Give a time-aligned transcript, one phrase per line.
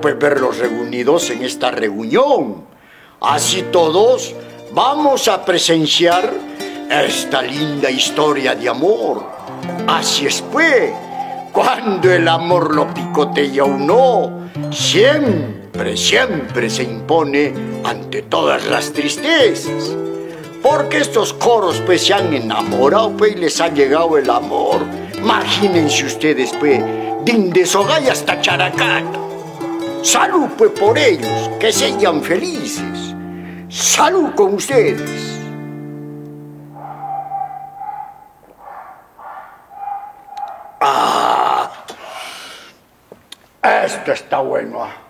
[0.00, 2.66] pues verlos reunidos en esta reunión.
[3.20, 4.34] Así todos
[4.72, 6.30] vamos a presenciar
[6.90, 9.24] esta linda historia de amor.
[9.86, 10.90] Así es pues,
[11.50, 17.54] cuando el amor lo picotea uno, siempre, siempre se impone
[17.84, 19.96] ante todas las tristezas.
[20.62, 24.82] Porque estos coros pues se han enamorado pues y les ha llegado el amor.
[25.16, 26.82] Imagínense ustedes pues,
[27.24, 29.27] de hasta Characato.
[30.02, 33.14] Salud pues por ellos, que sean felices.
[33.68, 35.38] Salud con ustedes.
[40.80, 41.70] Ah,
[43.62, 45.07] esto está bueno.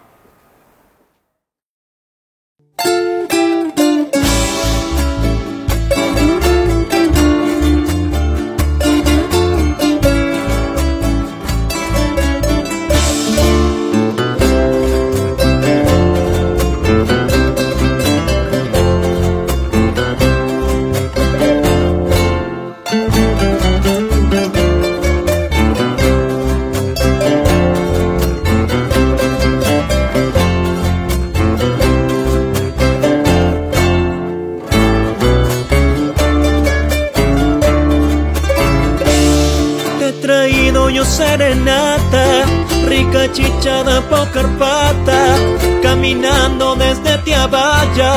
[41.19, 42.45] Serenata,
[42.87, 45.37] rica chichada por Carpata,
[45.83, 48.15] caminando desde Tiabaya,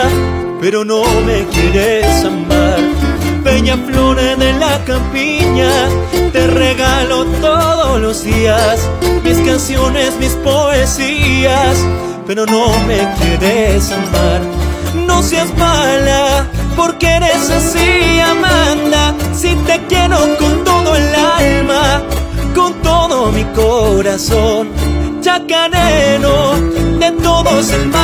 [0.62, 2.80] pero no me quieres amar.
[3.44, 5.72] Peña Flores de la campiña,
[6.31, 8.88] te regalo todos los días
[9.24, 11.78] mis canciones, mis poesías,
[12.28, 14.42] pero no me quieres amar.
[14.94, 19.16] No seas mala, porque eres así, Amanda.
[19.34, 21.41] Si te quiero con todo el alma,
[22.62, 24.70] con todo mi corazón.
[25.22, 26.54] Chacanero,
[27.00, 28.01] de todos el más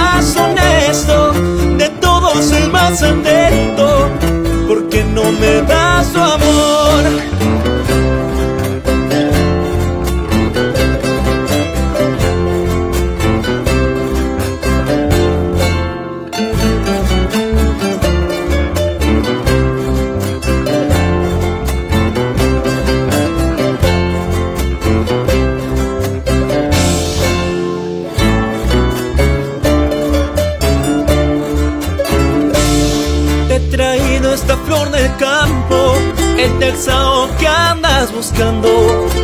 [36.48, 38.70] el que andas buscando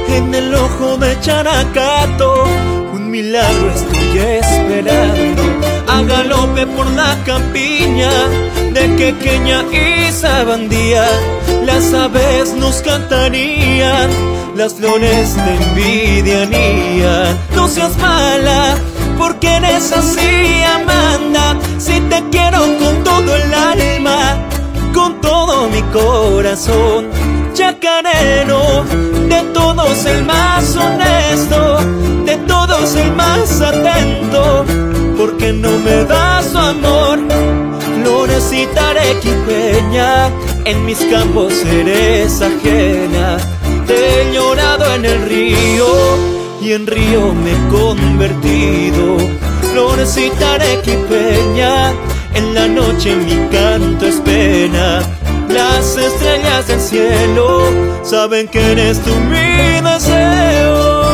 [0.09, 2.43] en el ojo de Characato.
[2.93, 5.41] Un milagro estoy esperando
[5.87, 8.11] a galope por la campiña
[8.73, 11.05] de Quequeña y Sabandía.
[11.65, 14.09] Las aves nos cantarían,
[14.55, 17.39] las flores te envidiarían.
[17.55, 18.75] No seas mala,
[19.17, 21.57] porque eres así, Amanda.
[21.77, 24.49] Si te quiero con todo el alma
[25.03, 27.09] con todo mi corazón.
[27.53, 28.85] Chacarero,
[29.27, 31.77] de todos el más honesto,
[32.25, 34.65] de todos el más atento,
[35.17, 37.19] porque no me das su amor.
[37.95, 40.29] Florecita arequipeña,
[40.63, 43.37] en mis campos eres ajena.
[43.85, 45.87] Te he llorado en el río
[46.61, 49.17] y en río me he convertido.
[49.73, 51.93] Florecita arequipeña,
[52.35, 55.01] en la noche mi canto es pena.
[55.49, 61.13] Las estrellas del cielo saben que eres tú mi deseo.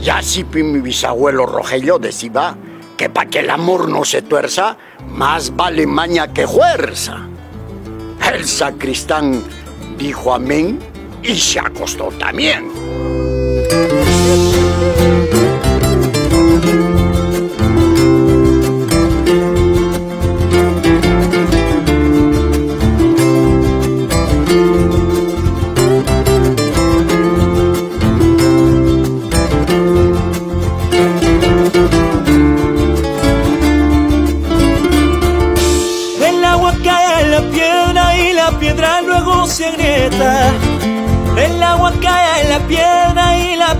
[0.00, 2.56] Y así mi bisabuelo Rogelio decía
[2.96, 4.76] que para que el amor no se tuerza,
[5.08, 7.28] más vale maña que fuerza.
[8.32, 9.42] El sacristán
[9.98, 10.78] dijo amén
[11.22, 12.70] y se acostó también.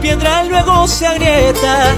[0.03, 1.95] Piedra luego se agrieta.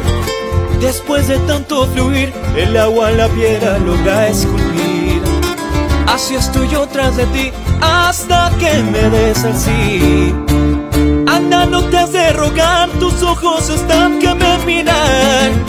[0.81, 5.23] Después de tanto fluir, el agua la piedra logra esculpir.
[6.07, 10.35] Así estoy yo tras de ti hasta que me des el sí.
[11.27, 15.65] Anda, no te has rogar, tus ojos están que me miran.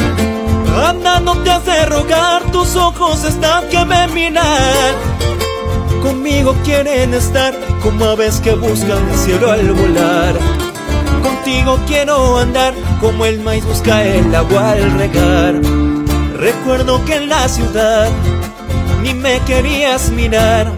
[0.86, 4.94] Anda, no te has rogar, tus ojos están que me miran.
[6.04, 10.75] Conmigo quieren estar como aves que buscan el cielo al volar.
[11.26, 15.56] Contigo quiero andar como el maíz busca el agua al regar.
[16.38, 18.10] Recuerdo que en la ciudad
[19.02, 20.72] ni me querías mirar.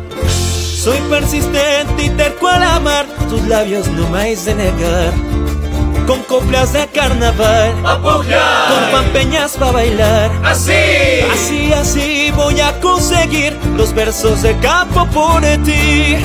[0.82, 5.12] Soy persistente y terco al amar, tus labios no me de negar.
[6.08, 10.32] Con coplas de carnaval, con pampeñas para bailar.
[10.46, 10.72] Así,
[11.34, 16.16] así, así voy a conseguir los versos de campo por ti.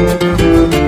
[0.00, 0.79] Música